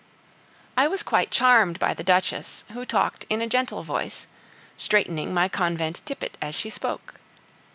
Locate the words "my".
5.31-5.47